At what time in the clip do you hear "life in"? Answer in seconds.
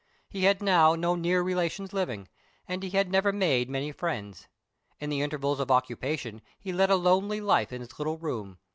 7.39-7.81